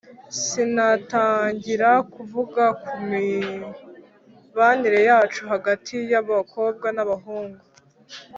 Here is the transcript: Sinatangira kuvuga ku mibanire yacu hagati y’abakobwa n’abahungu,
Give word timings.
Sinatangira 0.43 1.89
kuvuga 2.13 2.63
ku 2.83 2.93
mibanire 3.09 4.99
yacu 5.09 5.41
hagati 5.51 5.95
y’abakobwa 6.11 6.87
n’abahungu, 6.95 7.61